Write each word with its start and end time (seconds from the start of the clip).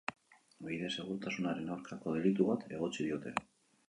Bide 0.69 0.87
segurtasunaren 0.95 1.69
aurkako 1.75 2.13
delitu 2.15 2.47
bat 2.47 2.65
egotzi 2.79 2.99
diote. 3.09 3.35